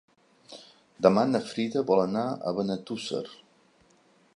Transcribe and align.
Demà 1.07 1.25
na 1.33 1.43
Frida 1.51 1.85
vol 1.93 2.03
anar 2.07 2.27
a 2.33 2.55
Benetússer. 2.61 3.25